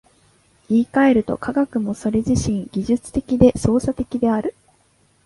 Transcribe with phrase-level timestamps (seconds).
[0.67, 4.55] 言い換えると、科学もそれ自身技術的で操作的である。